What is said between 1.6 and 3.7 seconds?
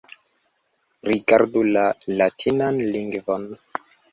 la latinan lingvon.